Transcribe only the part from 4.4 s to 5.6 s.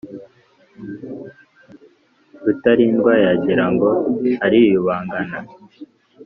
ariyubangana